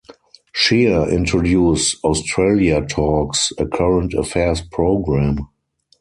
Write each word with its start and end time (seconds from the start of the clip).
Shier 0.51 1.07
introduced 1.09 2.03
"Australia 2.03 2.83
Talks", 2.83 3.53
a 3.59 3.67
current 3.67 4.15
affairs 4.15 4.59
program. 4.61 5.47